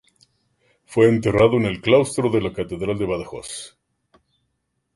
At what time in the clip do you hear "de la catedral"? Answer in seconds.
2.31-2.97